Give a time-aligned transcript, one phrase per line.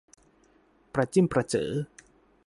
[0.93, 1.69] ประจิ้มประเจ๋อ